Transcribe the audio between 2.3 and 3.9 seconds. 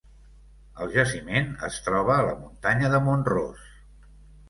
la muntanya de Mont Ros.